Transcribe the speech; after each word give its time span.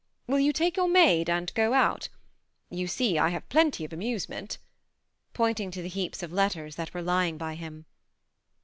Will 0.25 0.39
you 0.39 0.51
take 0.51 0.77
your 0.77 0.87
maid, 0.87 1.29
and 1.29 1.53
go 1.53 1.73
out? 1.73 2.09
You 2.71 2.87
see 2.87 3.19
I. 3.19 3.29
have 3.29 3.47
plenty 3.49 3.85
of 3.85 3.93
amusement," 3.93 4.57
pointing 5.35 5.69
to 5.69 5.83
the 5.83 5.89
heaps 5.89 6.23
of 6.23 6.33
letters 6.33 6.75
that 6.75 6.95
were 6.95 7.03
lying 7.03 7.37
by 7.37 7.53
him. 7.53 7.85